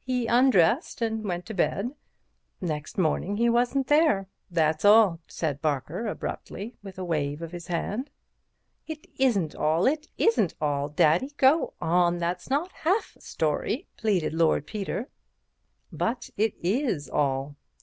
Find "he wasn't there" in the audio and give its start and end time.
3.36-4.28